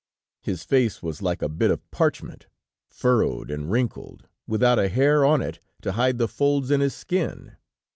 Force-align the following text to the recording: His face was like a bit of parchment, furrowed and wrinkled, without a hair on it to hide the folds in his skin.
His 0.41 0.63
face 0.63 1.03
was 1.03 1.21
like 1.21 1.43
a 1.43 1.47
bit 1.47 1.69
of 1.69 1.91
parchment, 1.91 2.47
furrowed 2.87 3.51
and 3.51 3.69
wrinkled, 3.69 4.27
without 4.47 4.79
a 4.79 4.89
hair 4.89 5.23
on 5.23 5.43
it 5.43 5.59
to 5.83 5.91
hide 5.91 6.17
the 6.17 6.27
folds 6.27 6.71
in 6.71 6.81
his 6.81 6.95
skin. 6.95 7.55